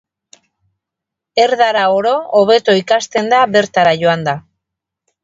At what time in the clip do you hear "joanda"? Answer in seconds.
4.05-4.35